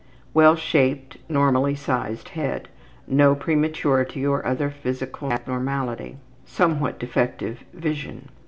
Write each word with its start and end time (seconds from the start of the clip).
Well 0.33 0.55
shaped, 0.55 1.17
normally 1.29 1.75
sized 1.75 2.29
head. 2.29 2.69
No 3.05 3.35
prematurity 3.35 4.25
or 4.25 4.43
other 4.43 4.71
physical 4.71 5.31
abnormality. 5.31 6.17
Somewhat 6.43 6.97
defective 6.97 7.63
vision. 7.71 8.27